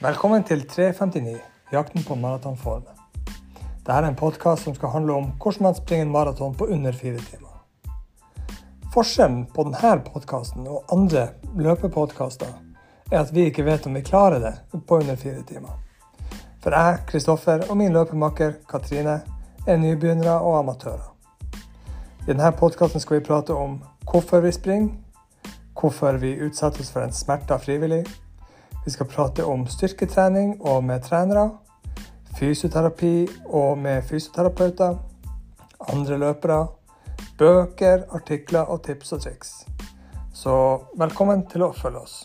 [0.00, 1.40] Velkommen til 359,
[1.72, 3.00] jakten på maratonformen.
[3.84, 6.96] Dette er en podkast som skal handle om hvordan man springer en maraton på under
[6.96, 7.58] fire timer.
[8.94, 12.54] Forskjellen på denne podkasten og andre løpepodkaster
[13.10, 14.54] er at vi ikke vet om vi klarer det
[14.88, 15.76] på under fire timer.
[16.64, 19.18] For jeg, Kristoffer og min løpemakker Katrine
[19.66, 21.12] er nybegynnere og amatører.
[22.24, 24.96] I denne podkasten skal vi prate om hvorfor vi springer,
[25.76, 28.06] hvorfor vi utsettes for en smerte frivillig,
[28.84, 31.50] vi skal prate om styrketrening og med trenere,
[32.38, 34.96] fysioterapi og med fysioterapeuter,
[35.92, 36.66] andre løpere,
[37.38, 39.52] bøker, artikler og tips og triks.
[40.32, 40.54] Så
[40.96, 42.22] velkommen til å følge oss.